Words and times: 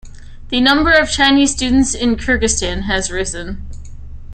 The 0.49 0.59
number 0.59 0.89
of 0.91 1.11
Chinese 1.11 1.51
students 1.51 1.93
in 1.93 2.15
Kyrgyzstan 2.15 2.85
has 2.85 3.11
risen. 3.11 3.67